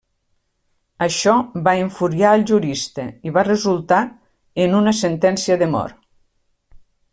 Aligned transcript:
Això 1.07 1.33
va 1.67 1.73
enfuriar 1.81 2.31
al 2.37 2.45
jurista 2.53 3.05
i 3.31 3.35
va 3.37 3.45
resultar 3.49 4.01
en 4.65 4.75
una 4.81 4.95
sentència 5.03 5.63
de 5.65 5.69
mort. 5.77 6.01